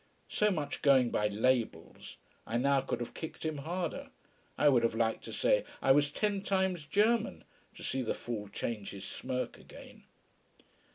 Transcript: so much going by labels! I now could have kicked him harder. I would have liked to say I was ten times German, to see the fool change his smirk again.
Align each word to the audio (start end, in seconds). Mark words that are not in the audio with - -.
so 0.29 0.49
much 0.49 0.81
going 0.81 1.11
by 1.11 1.27
labels! 1.27 2.17
I 2.47 2.57
now 2.57 2.81
could 2.81 3.01
have 3.01 3.13
kicked 3.13 3.45
him 3.45 3.57
harder. 3.59 4.09
I 4.57 4.67
would 4.67 4.81
have 4.81 4.95
liked 4.95 5.23
to 5.25 5.31
say 5.31 5.63
I 5.79 5.91
was 5.91 6.09
ten 6.09 6.41
times 6.41 6.87
German, 6.87 7.43
to 7.75 7.83
see 7.83 8.01
the 8.01 8.15
fool 8.15 8.47
change 8.49 8.89
his 8.89 9.05
smirk 9.05 9.59
again. 9.59 10.05